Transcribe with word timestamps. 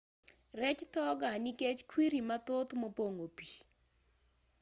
rech 0.59 0.81
tho 0.93 1.03
gaa 1.21 1.41
nikech 1.43 1.79
kwiri 1.89 2.19
mathoth 2.29 2.71
mopong'o 2.81 3.25
pii 3.37 3.57